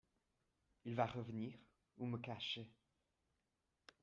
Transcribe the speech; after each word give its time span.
Il 0.85 0.95
va 0.95 1.05
revenir… 1.05 1.53
où 1.99 2.07
me 2.07 2.17
cacher? 2.17 2.67